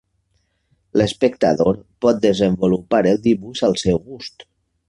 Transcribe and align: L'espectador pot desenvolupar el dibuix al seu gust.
L'espectador 1.01 1.77
pot 2.05 2.23
desenvolupar 2.25 3.05
el 3.13 3.23
dibuix 3.31 3.65
al 3.69 3.81
seu 3.87 4.05
gust. 4.09 4.51